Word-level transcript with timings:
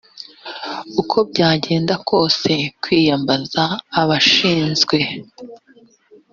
uko 1.01 1.17
byagenda 1.29 1.93
kose 2.09 2.51
kwiyambaza 2.83 3.63
abashinzwe 4.01 4.97